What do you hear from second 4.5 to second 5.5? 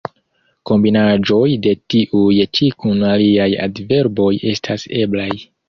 estas eblaj.